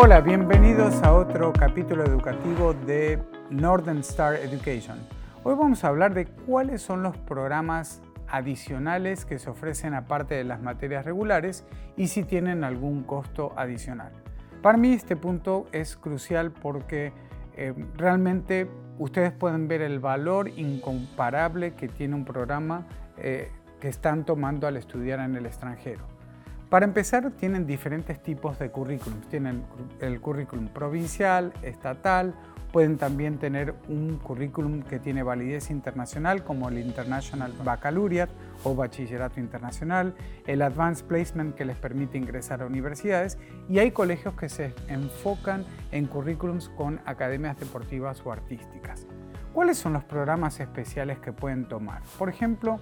[0.00, 4.96] Hola, bienvenidos a otro capítulo educativo de Northern Star Education.
[5.42, 10.44] Hoy vamos a hablar de cuáles son los programas adicionales que se ofrecen aparte de
[10.44, 11.64] las materias regulares
[11.96, 14.12] y si tienen algún costo adicional.
[14.62, 17.12] Para mí este punto es crucial porque
[17.56, 18.70] eh, realmente
[19.00, 22.86] ustedes pueden ver el valor incomparable que tiene un programa
[23.16, 26.17] eh, que están tomando al estudiar en el extranjero.
[26.70, 29.26] Para empezar, tienen diferentes tipos de currículums.
[29.28, 29.64] Tienen
[30.00, 32.34] el currículum provincial, estatal,
[32.72, 38.32] pueden también tener un currículum que tiene validez internacional como el International Baccalaureate
[38.64, 40.14] o Bachillerato Internacional,
[40.46, 43.38] el Advanced Placement que les permite ingresar a universidades
[43.70, 49.06] y hay colegios que se enfocan en currículums con academias deportivas o artísticas.
[49.54, 52.02] ¿Cuáles son los programas especiales que pueden tomar?
[52.18, 52.78] Por ejemplo,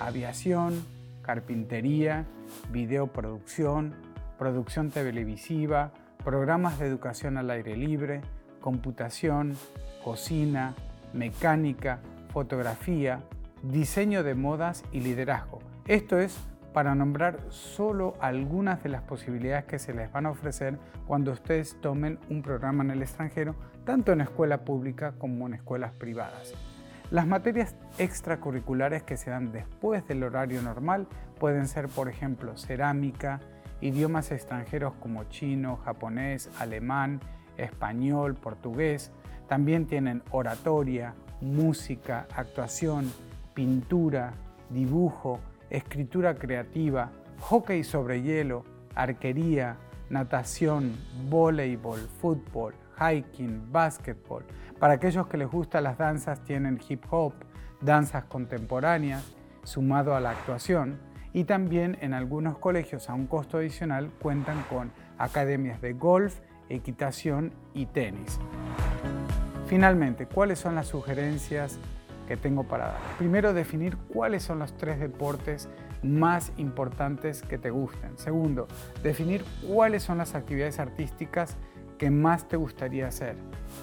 [0.00, 0.82] aviación,
[1.26, 2.24] carpintería,
[2.70, 3.94] videoproducción,
[4.38, 5.92] producción televisiva,
[6.24, 8.20] programas de educación al aire libre,
[8.60, 9.56] computación,
[10.04, 10.74] cocina,
[11.12, 11.98] mecánica,
[12.32, 13.20] fotografía,
[13.62, 15.58] diseño de modas y liderazgo.
[15.86, 16.38] Esto es
[16.72, 21.80] para nombrar solo algunas de las posibilidades que se les van a ofrecer cuando ustedes
[21.80, 26.54] tomen un programa en el extranjero, tanto en escuela pública como en escuelas privadas.
[27.10, 31.06] Las materias extracurriculares que se dan después del horario normal
[31.38, 33.38] pueden ser, por ejemplo, cerámica,
[33.80, 37.20] idiomas extranjeros como chino, japonés, alemán,
[37.56, 39.12] español, portugués.
[39.48, 43.12] También tienen oratoria, música, actuación,
[43.54, 44.32] pintura,
[44.70, 45.38] dibujo,
[45.70, 48.64] escritura creativa, hockey sobre hielo,
[48.96, 49.76] arquería,
[50.10, 50.96] natación,
[51.28, 54.44] voleibol, fútbol, hiking, básquetbol.
[54.78, 57.32] Para aquellos que les gustan las danzas tienen hip hop,
[57.80, 60.98] danzas contemporáneas, sumado a la actuación.
[61.32, 67.52] Y también en algunos colegios a un costo adicional cuentan con academias de golf, equitación
[67.74, 68.38] y tenis.
[69.66, 71.78] Finalmente, ¿cuáles son las sugerencias
[72.26, 73.00] que tengo para dar?
[73.18, 75.68] Primero, definir cuáles son los tres deportes
[76.02, 78.16] más importantes que te gusten.
[78.16, 78.68] Segundo,
[79.02, 81.56] definir cuáles son las actividades artísticas
[81.98, 83.36] que más te gustaría hacer.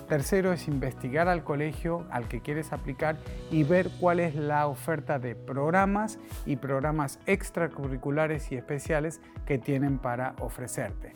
[0.07, 3.18] Tercero es investigar al colegio al que quieres aplicar
[3.51, 9.97] y ver cuál es la oferta de programas y programas extracurriculares y especiales que tienen
[9.97, 11.13] para ofrecerte.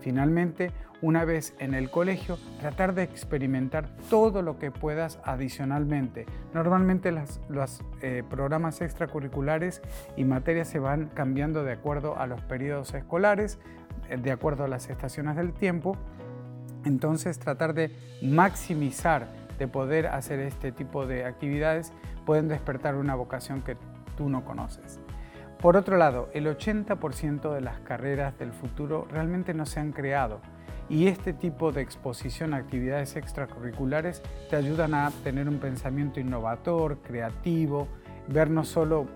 [0.00, 0.70] Finalmente,
[1.02, 6.26] una vez en el colegio, tratar de experimentar todo lo que puedas adicionalmente.
[6.52, 7.12] Normalmente
[7.48, 9.82] los eh, programas extracurriculares
[10.16, 13.58] y materias se van cambiando de acuerdo a los periodos escolares,
[14.08, 15.96] eh, de acuerdo a las estaciones del tiempo.
[16.84, 21.92] Entonces tratar de maximizar, de poder hacer este tipo de actividades,
[22.24, 23.76] pueden despertar una vocación que
[24.16, 25.00] tú no conoces.
[25.60, 30.40] Por otro lado, el 80% de las carreras del futuro realmente no se han creado
[30.90, 36.98] y este tipo de exposición a actividades extracurriculares te ayudan a tener un pensamiento innovador,
[37.02, 37.86] creativo,
[38.26, 39.06] ver no solo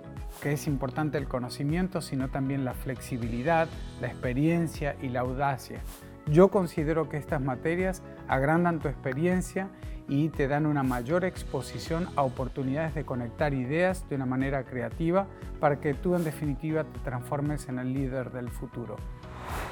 [0.41, 3.69] que es importante el conocimiento, sino también la flexibilidad,
[4.01, 5.81] la experiencia y la audacia.
[6.27, 9.69] Yo considero que estas materias agrandan tu experiencia
[10.09, 15.27] y te dan una mayor exposición a oportunidades de conectar ideas de una manera creativa
[15.61, 18.97] para que tú en definitiva te transformes en el líder del futuro.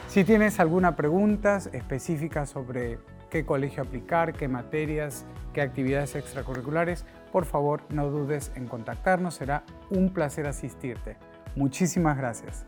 [0.08, 2.98] Si tienes alguna pregunta específica sobre
[3.30, 5.24] qué colegio aplicar, qué materias,
[5.54, 11.16] qué actividades extracurriculares, por favor no dudes en contactarnos, será un placer asistirte.
[11.56, 12.66] Muchísimas gracias.